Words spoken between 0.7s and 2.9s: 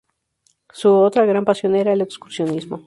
Su otra gran pasión era el excursionismo.